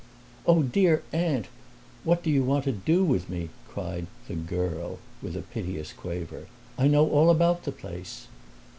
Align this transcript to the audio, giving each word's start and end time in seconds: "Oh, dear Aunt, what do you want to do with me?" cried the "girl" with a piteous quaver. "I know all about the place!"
"Oh, 0.47 0.63
dear 0.63 1.03
Aunt, 1.13 1.45
what 2.03 2.23
do 2.23 2.31
you 2.31 2.41
want 2.43 2.63
to 2.63 2.71
do 2.71 3.05
with 3.05 3.29
me?" 3.29 3.49
cried 3.69 4.07
the 4.27 4.33
"girl" 4.33 4.97
with 5.21 5.37
a 5.37 5.43
piteous 5.43 5.93
quaver. 5.93 6.47
"I 6.75 6.87
know 6.87 7.07
all 7.07 7.29
about 7.29 7.65
the 7.65 7.71
place!" 7.71 8.25